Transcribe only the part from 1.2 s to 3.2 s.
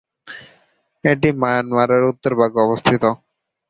মায়ানমারের উত্তর ভাগে অবস্থিত।